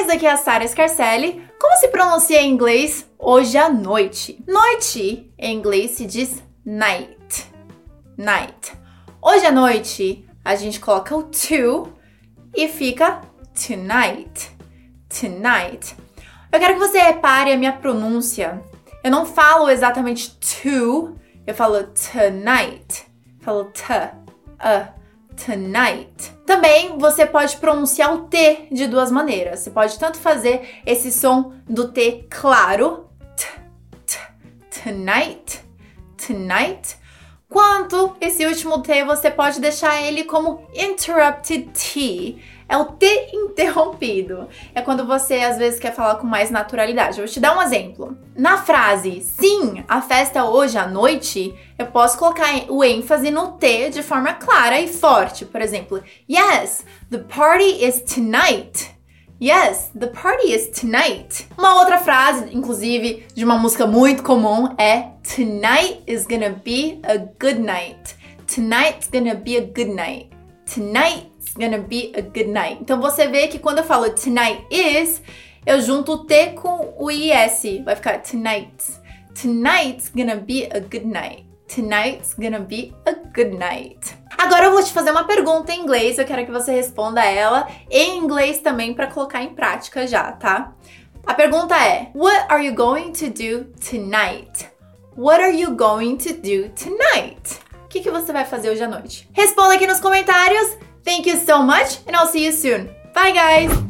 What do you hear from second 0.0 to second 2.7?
demais! Aqui é a Sara Scarcelli. Como se pronuncia em